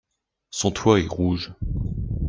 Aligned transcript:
Son 0.49 0.71
toit 0.71 0.99
est 0.99 1.05
rouge. 1.07 1.53